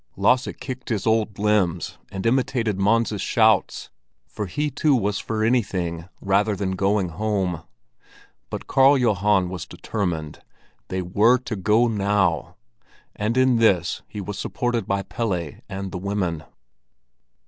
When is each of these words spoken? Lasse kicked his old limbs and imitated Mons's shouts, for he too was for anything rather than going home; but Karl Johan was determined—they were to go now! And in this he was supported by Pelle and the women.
Lasse 0.17 0.47
kicked 0.59 0.89
his 0.89 1.05
old 1.05 1.37
limbs 1.37 1.99
and 2.11 2.25
imitated 2.25 2.79
Mons's 2.79 3.21
shouts, 3.21 3.91
for 4.25 4.47
he 4.47 4.71
too 4.71 4.95
was 4.95 5.19
for 5.19 5.43
anything 5.43 6.09
rather 6.19 6.55
than 6.55 6.71
going 6.71 7.09
home; 7.09 7.61
but 8.49 8.65
Karl 8.65 8.97
Johan 8.97 9.47
was 9.49 9.67
determined—they 9.67 11.03
were 11.03 11.37
to 11.37 11.55
go 11.55 11.87
now! 11.87 12.55
And 13.15 13.37
in 13.37 13.57
this 13.57 14.01
he 14.07 14.21
was 14.21 14.39
supported 14.39 14.87
by 14.87 15.03
Pelle 15.03 15.51
and 15.69 15.91
the 15.91 15.99
women. 15.99 16.45